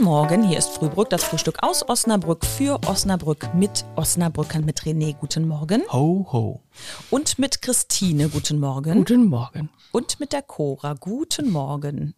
Guten 0.00 0.12
Morgen, 0.12 0.48
hier 0.48 0.56
ist 0.56 0.70
Frühbrück, 0.70 1.10
das 1.10 1.22
Frühstück 1.24 1.62
aus 1.62 1.86
Osnabrück 1.86 2.46
für 2.46 2.80
Osnabrück 2.86 3.52
mit 3.52 3.84
Osnabrückern 3.96 4.64
mit 4.64 4.80
René. 4.80 5.14
Guten 5.14 5.46
Morgen. 5.46 5.82
Ho, 5.92 6.26
ho. 6.32 6.62
Und 7.10 7.38
mit 7.38 7.60
Christine. 7.60 8.30
Guten 8.30 8.60
Morgen. 8.60 8.94
Guten 8.94 9.26
Morgen. 9.26 9.68
Und 9.92 10.18
mit 10.18 10.32
der 10.32 10.40
Cora. 10.40 10.94
Guten 10.94 11.50
Morgen. 11.50 12.14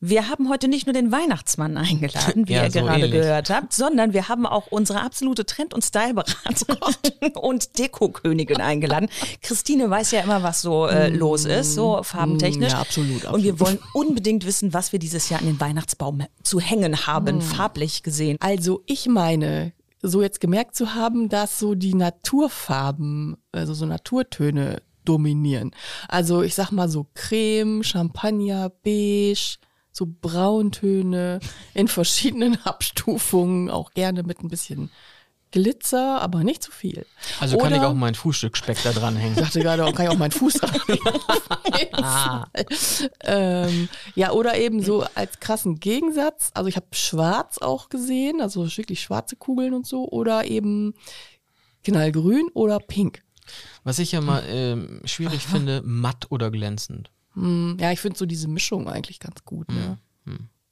Wir 0.00 0.28
haben 0.28 0.48
heute 0.50 0.68
nicht 0.68 0.86
nur 0.86 0.92
den 0.92 1.10
Weihnachtsmann 1.10 1.76
eingeladen, 1.78 2.48
wie 2.48 2.52
Ja, 2.52 2.64
ihr 2.64 2.70
so 2.70 2.80
gerade 2.80 2.94
ähnlich. 3.06 3.12
gehört 3.12 3.48
habt, 3.50 3.72
sondern 3.72 4.12
wir 4.12 4.28
haben 4.28 4.44
auch 4.46 4.66
unsere 4.68 5.00
absolute 5.00 5.46
Trend- 5.46 5.72
und 5.72 5.82
Styleberaterin 5.82 7.32
und 7.34 7.78
Dekokönigin 7.78 8.60
eingeladen. 8.60 9.08
Christine 9.42 9.88
weiß 9.88 10.10
ja 10.10 10.20
immer, 10.20 10.42
was 10.42 10.60
so 10.62 10.86
äh, 10.86 11.08
los 11.08 11.44
ist, 11.46 11.74
so 11.74 12.02
farbentechnisch. 12.02 12.72
ja, 12.72 12.80
absolut, 12.80 13.24
Und 13.24 13.42
wir 13.42 13.52
absolut. 13.52 13.60
wollen 13.60 13.78
unbedingt 13.94 14.44
wissen, 14.44 14.74
was 14.74 14.92
wir 14.92 14.98
dieses 14.98 15.28
Jahr 15.30 15.40
an 15.40 15.46
den 15.46 15.60
Weihnachtsbaum 15.60 16.22
zu 16.42 16.60
hängen 16.60 17.06
haben, 17.06 17.40
farblich 17.40 18.02
gesehen. 18.02 18.36
Also 18.40 18.82
ich 18.86 19.06
meine, 19.06 19.72
so 20.02 20.20
jetzt 20.22 20.40
gemerkt 20.40 20.76
zu 20.76 20.94
haben, 20.94 21.28
dass 21.30 21.58
so 21.58 21.74
die 21.74 21.94
Naturfarben, 21.94 23.36
also 23.52 23.74
so 23.74 23.86
Naturtöne 23.86 24.82
dominieren. 25.04 25.70
Also 26.08 26.42
ich 26.42 26.54
sag 26.54 26.70
mal 26.70 26.88
so 26.88 27.06
Creme, 27.14 27.82
Champagner, 27.82 28.70
Beige, 28.84 29.56
so 29.96 30.06
Brauntöne 30.06 31.40
in 31.74 31.88
verschiedenen 31.88 32.58
Abstufungen, 32.64 33.70
auch 33.70 33.92
gerne 33.92 34.22
mit 34.22 34.40
ein 34.42 34.48
bisschen 34.48 34.90
Glitzer, 35.52 36.20
aber 36.20 36.44
nicht 36.44 36.62
zu 36.62 36.70
viel. 36.70 37.06
Also 37.40 37.56
kann 37.56 37.72
ich 37.72 37.78
Oder- 37.78 37.88
auch 37.88 37.94
mein 37.94 38.14
Frühstücksspeck 38.14 38.82
da 38.82 38.92
dranhängen. 38.92 39.38
Ich 39.38 39.44
dachte 39.44 39.60
gerade, 39.60 39.84
auch 39.86 39.94
kann 39.94 40.06
ich 40.06 40.12
auch 40.12 40.18
meinen 40.18 40.32
Fuß 40.32 40.54
jeden 40.88 42.04
Ah. 42.04 42.46
Ähm, 43.24 43.88
ja, 44.14 44.32
oder 44.32 44.58
eben 44.58 44.82
so 44.82 45.06
als 45.14 45.40
krassen 45.40 45.80
Gegensatz. 45.80 46.50
Also 46.52 46.68
ich 46.68 46.76
habe 46.76 46.86
schwarz 46.92 47.58
auch 47.58 47.88
gesehen, 47.88 48.40
also 48.40 48.66
wirklich 48.76 49.00
schwarze 49.00 49.36
Kugeln 49.36 49.72
und 49.72 49.86
so. 49.86 50.06
Oder 50.08 50.44
eben 50.44 50.94
knallgrün 51.84 52.48
oder 52.52 52.78
pink. 52.80 53.22
Was 53.84 53.98
ich 53.98 54.12
ja 54.12 54.20
mal 54.20 54.42
ähm, 54.48 55.00
schwierig 55.04 55.40
finde, 55.46 55.80
matt 55.84 56.26
oder 56.30 56.50
glänzend. 56.50 57.10
Hm, 57.36 57.76
ja, 57.80 57.92
ich 57.92 58.00
finde 58.00 58.18
so 58.18 58.26
diese 58.26 58.48
Mischung 58.48 58.88
eigentlich 58.88 59.20
ganz 59.20 59.44
gut. 59.44 59.68
Ne? 59.68 59.98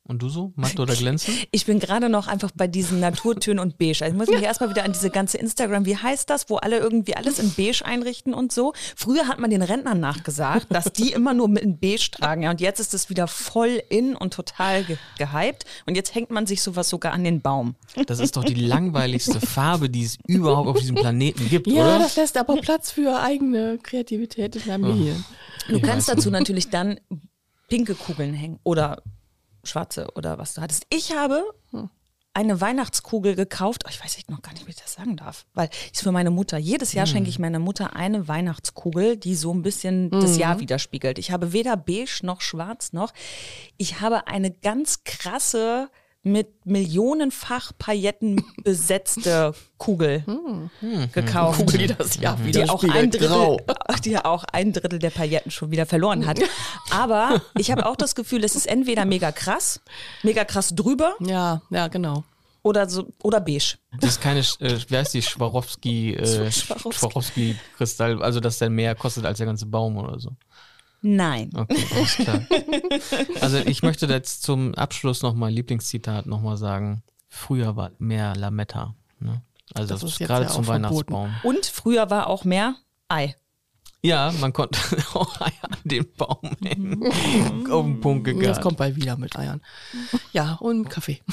Und 0.06 0.20
du 0.20 0.28
so? 0.28 0.52
Matt 0.54 0.78
oder 0.78 0.94
glänzend? 0.94 1.34
Ich 1.50 1.64
bin 1.64 1.78
gerade 1.78 2.10
noch 2.10 2.26
einfach 2.28 2.50
bei 2.54 2.66
diesen 2.66 3.00
Naturtönen 3.00 3.58
und 3.58 3.78
Beige. 3.78 4.02
Also 4.04 4.14
ich 4.14 4.18
muss 4.18 4.28
mich 4.28 4.42
erstmal 4.42 4.68
wieder 4.68 4.84
an 4.84 4.92
diese 4.92 5.08
ganze 5.08 5.38
Instagram, 5.38 5.86
wie 5.86 5.96
heißt 5.96 6.28
das, 6.28 6.50
wo 6.50 6.56
alle 6.56 6.76
irgendwie 6.78 7.16
alles 7.16 7.38
in 7.38 7.50
Beige 7.54 7.82
einrichten 7.86 8.34
und 8.34 8.52
so. 8.52 8.74
Früher 8.96 9.28
hat 9.28 9.38
man 9.38 9.48
den 9.48 9.62
Rentnern 9.62 10.00
nachgesagt, 10.00 10.66
dass 10.68 10.92
die 10.92 11.12
immer 11.12 11.32
nur 11.32 11.48
mit 11.48 11.62
in 11.62 11.78
Beige 11.78 12.10
tragen. 12.10 12.42
Ja, 12.42 12.50
und 12.50 12.60
jetzt 12.60 12.80
ist 12.80 12.92
es 12.92 13.08
wieder 13.08 13.26
voll 13.28 13.82
in 13.88 14.14
und 14.14 14.34
total 14.34 14.84
ge 14.84 14.98
gehypt. 15.16 15.64
Und 15.86 15.94
jetzt 15.94 16.14
hängt 16.14 16.30
man 16.30 16.46
sich 16.46 16.60
sowas 16.60 16.90
sogar 16.90 17.14
an 17.14 17.24
den 17.24 17.40
Baum. 17.40 17.74
Das 18.06 18.18
ist 18.20 18.36
doch 18.36 18.44
die 18.44 18.54
langweiligste 18.54 19.40
Farbe, 19.40 19.88
die 19.88 20.04
es 20.04 20.18
überhaupt 20.26 20.68
auf 20.68 20.78
diesem 20.80 20.96
Planeten 20.96 21.48
gibt, 21.48 21.66
Ja, 21.66 21.96
oder? 21.96 21.98
das 22.00 22.16
lässt 22.16 22.36
aber 22.36 22.56
Platz 22.56 22.90
für 22.90 23.22
eigene 23.22 23.78
Kreativität 23.82 24.56
in 24.56 24.66
deinem 24.66 24.84
Gehirn. 24.84 25.24
Du 25.68 25.80
kannst 25.80 26.08
dazu 26.08 26.30
natürlich 26.30 26.70
dann 26.70 27.00
pinke 27.68 27.94
Kugeln 27.94 28.34
hängen 28.34 28.60
oder 28.62 29.02
schwarze 29.64 30.08
oder 30.14 30.38
was 30.38 30.54
du 30.54 30.60
hattest. 30.60 30.86
Ich 30.90 31.12
habe 31.12 31.42
eine 32.34 32.60
Weihnachtskugel 32.60 33.36
gekauft. 33.36 33.84
Oh, 33.86 33.88
ich 33.90 34.02
weiß 34.02 34.18
echt 34.18 34.30
noch 34.30 34.42
gar 34.42 34.52
nicht, 34.52 34.66
wie 34.66 34.70
ich 34.70 34.76
das 34.76 34.94
sagen 34.94 35.16
darf. 35.16 35.46
Weil 35.54 35.70
ist 35.92 36.02
für 36.02 36.12
meine 36.12 36.30
Mutter. 36.30 36.58
Jedes 36.58 36.92
Jahr 36.92 37.06
schenke 37.06 37.30
ich 37.30 37.38
meiner 37.38 37.60
Mutter 37.60 37.94
eine 37.94 38.26
Weihnachtskugel, 38.26 39.16
die 39.16 39.36
so 39.36 39.54
ein 39.54 39.62
bisschen 39.62 40.10
das 40.10 40.36
Jahr 40.36 40.58
widerspiegelt. 40.58 41.18
Ich 41.18 41.30
habe 41.30 41.52
weder 41.52 41.76
beige 41.76 42.18
noch 42.22 42.40
schwarz 42.40 42.92
noch. 42.92 43.12
Ich 43.76 44.00
habe 44.00 44.26
eine 44.26 44.50
ganz 44.50 45.04
krasse 45.04 45.88
mit 46.24 46.64
millionenfach 46.64 47.72
Pailletten 47.78 48.42
besetzte 48.64 49.54
Kugel 49.78 50.24
gekauft 51.12 51.60
Kugel, 51.60 51.78
die 51.78 51.86
das 51.88 52.16
Jahr 52.16 52.36
die 52.38 52.68
auch 52.68 52.82
ein. 52.82 53.10
Drittel, 53.10 53.28
Grau. 53.28 53.60
die 54.04 54.16
auch 54.18 54.44
ein 54.50 54.72
Drittel 54.72 54.98
der 54.98 55.10
Pailletten 55.10 55.50
schon 55.50 55.70
wieder 55.70 55.84
verloren 55.86 56.26
hat. 56.26 56.40
Aber 56.90 57.42
ich 57.58 57.70
habe 57.70 57.84
auch 57.86 57.96
das 57.96 58.14
Gefühl, 58.14 58.42
es 58.42 58.56
ist 58.56 58.66
entweder 58.66 59.04
mega 59.04 59.32
krass, 59.32 59.80
mega 60.22 60.44
krass 60.44 60.74
drüber 60.74 61.14
Ja, 61.20 61.60
ja, 61.68 61.88
genau. 61.88 62.24
oder 62.62 62.88
so 62.88 63.06
oder 63.22 63.40
beige. 63.40 63.76
Das 64.00 64.12
ist 64.12 64.22
keine, 64.22 64.40
äh, 64.40 64.78
wie 64.88 64.96
heißt 64.96 65.12
die, 65.12 65.20
Swarovski, 65.20 66.14
äh, 66.14 66.50
Swarovski. 66.50 66.98
Swarovski-Kristall, 66.98 68.22
also 68.22 68.40
dass 68.40 68.58
der 68.58 68.70
mehr 68.70 68.94
kostet 68.94 69.26
als 69.26 69.36
der 69.38 69.46
ganze 69.46 69.66
Baum 69.66 69.98
oder 69.98 70.18
so. 70.18 70.30
Nein. 71.06 71.50
Okay, 71.54 71.84
alles 71.94 72.14
klar. 72.16 72.40
Also 73.42 73.58
ich 73.58 73.82
möchte 73.82 74.06
jetzt 74.06 74.42
zum 74.42 74.74
Abschluss 74.74 75.22
noch 75.22 75.34
mein 75.34 75.52
Lieblingszitat 75.52 76.24
nochmal 76.24 76.56
sagen. 76.56 77.02
Früher 77.28 77.76
war 77.76 77.90
mehr 77.98 78.34
Lametta. 78.34 78.94
Ne? 79.20 79.42
Also 79.74 79.92
Das 79.94 80.02
ist 80.02 80.18
gerade 80.18 80.44
ja 80.46 80.50
zum 80.50 80.64
verboten. 80.64 80.84
Weihnachtsbaum. 80.84 81.34
Und 81.42 81.66
früher 81.66 82.08
war 82.08 82.28
auch 82.28 82.44
mehr 82.44 82.76
Ei. 83.08 83.36
Ja, 84.02 84.32
man 84.40 84.52
konnte 84.54 84.78
auch 85.14 85.40
Eier 85.42 85.52
an 85.70 85.78
den 85.84 86.06
Baum 86.16 86.38
hängen. 86.62 87.02
Auf 87.70 87.84
den 87.84 88.00
Punkt 88.00 88.26
Das 88.26 88.34
gegangen. 88.34 88.60
kommt 88.62 88.76
bald 88.78 88.96
wieder 88.96 89.16
mit 89.18 89.36
Eiern. 89.36 89.60
Ja, 90.32 90.54
und 90.54 90.88
Kaffee. 90.88 91.20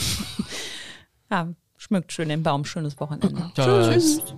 Ja, 1.29 1.47
schmückt 1.77 2.11
schön 2.11 2.27
den 2.27 2.43
Baum. 2.43 2.65
Schönes 2.65 2.99
Wochenende. 2.99 3.51
Tschüss. 3.55 4.19
Tschüss. 4.19 4.35